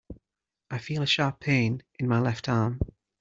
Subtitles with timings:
[0.71, 2.79] I feel a sharp pain in my left arm.